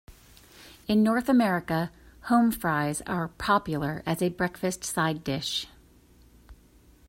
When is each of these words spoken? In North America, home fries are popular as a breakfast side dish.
In 0.87 1.03
North 1.03 1.29
America, 1.29 1.91
home 2.23 2.51
fries 2.51 3.03
are 3.05 3.27
popular 3.27 4.01
as 4.07 4.19
a 4.23 4.29
breakfast 4.29 4.83
side 4.83 5.23
dish. 5.23 5.67